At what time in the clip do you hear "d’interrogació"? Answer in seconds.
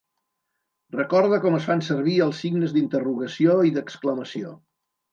2.79-3.63